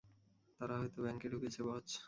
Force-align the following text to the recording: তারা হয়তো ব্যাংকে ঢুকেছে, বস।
তারা 0.59 0.73
হয়তো 0.77 0.99
ব্যাংকে 1.03 1.27
ঢুকেছে, 1.29 1.59
বস। 1.63 1.91